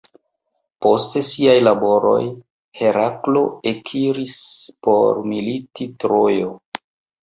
[0.85, 2.17] Poste siaj laboroj,
[2.81, 3.45] Heraklo
[3.77, 4.43] ekiris
[4.91, 6.55] por militi Trojo.